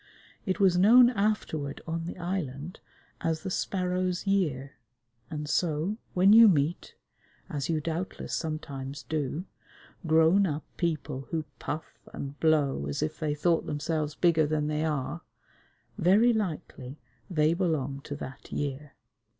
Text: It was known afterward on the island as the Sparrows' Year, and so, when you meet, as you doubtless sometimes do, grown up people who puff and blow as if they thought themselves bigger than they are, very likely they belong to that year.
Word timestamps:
It 0.47 0.59
was 0.59 0.79
known 0.79 1.11
afterward 1.11 1.79
on 1.85 2.05
the 2.05 2.17
island 2.17 2.79
as 3.21 3.43
the 3.43 3.51
Sparrows' 3.51 4.25
Year, 4.25 4.77
and 5.29 5.47
so, 5.47 5.97
when 6.15 6.33
you 6.33 6.47
meet, 6.47 6.95
as 7.51 7.69
you 7.69 7.79
doubtless 7.79 8.33
sometimes 8.33 9.03
do, 9.03 9.45
grown 10.07 10.47
up 10.47 10.65
people 10.77 11.27
who 11.29 11.45
puff 11.59 11.99
and 12.13 12.39
blow 12.39 12.87
as 12.87 13.03
if 13.03 13.19
they 13.19 13.35
thought 13.35 13.67
themselves 13.67 14.15
bigger 14.15 14.47
than 14.47 14.65
they 14.65 14.83
are, 14.83 15.21
very 15.99 16.33
likely 16.33 16.97
they 17.29 17.53
belong 17.53 18.01
to 18.05 18.15
that 18.15 18.51
year. 18.51 18.95